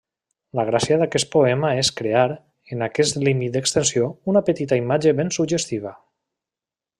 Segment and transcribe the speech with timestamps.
[0.59, 2.23] La gràcia d'aquest poema és crear,
[2.75, 5.95] en aquest límit d'extensió, una petita imatge ben suggestiva.